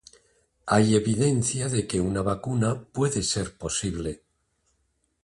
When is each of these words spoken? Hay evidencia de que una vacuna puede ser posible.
Hay 0.65 0.95
evidencia 0.95 1.69
de 1.69 1.85
que 1.85 2.01
una 2.01 2.23
vacuna 2.23 2.87
puede 2.91 3.21
ser 3.21 3.55
posible. 3.55 4.23